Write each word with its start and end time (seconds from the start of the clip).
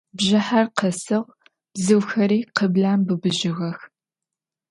Бжыхьэр 0.17 0.65
къэсыгъ, 0.77 1.31
бзыухэри 1.73 2.39
къыблэм 2.55 2.99
быбыжьыгъэх. 3.07 3.77